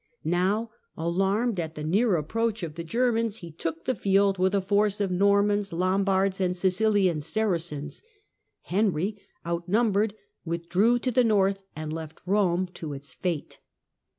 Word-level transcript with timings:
Now, 0.25 0.71
alarmed 0.97 1.59
at 1.59 1.75
the 1.75 1.83
near 1.83 2.15
approach 2.15 2.63
of 2.63 2.73
the 2.73 2.83
Germans, 2.83 3.35
he 3.37 3.51
took 3.51 3.85
the 3.85 3.93
field 3.93 4.39
with 4.39 4.55
a 4.55 4.59
force 4.59 4.99
of 4.99 5.11
Normans, 5.11 5.71
Lombards, 5.71 6.41
and 6.41 6.57
Sicilian 6.57 7.21
Saracens. 7.21 8.01
Henry, 8.63 9.21
outnumbered, 9.45 10.15
withdrew^ 10.43 10.99
to 11.03 11.11
the 11.11 11.23
north, 11.23 11.61
and 11.75 11.93
left 11.93 12.25
Eome 12.25 12.73
to 12.73 12.93
its 12.93 13.13
fate. 13.13 13.59